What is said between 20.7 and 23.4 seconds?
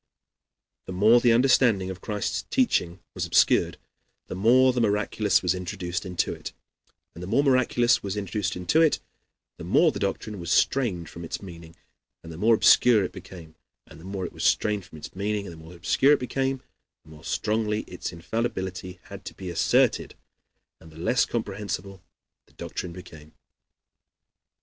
and the less comprehensible the doctrine became.